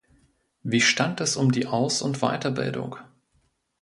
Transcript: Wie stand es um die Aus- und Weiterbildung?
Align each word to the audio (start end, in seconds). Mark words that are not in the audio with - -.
Wie 0.63 0.81
stand 0.81 1.21
es 1.21 1.35
um 1.35 1.51
die 1.51 1.67
Aus- 1.67 2.01
und 2.01 2.21
Weiterbildung? 2.21 2.95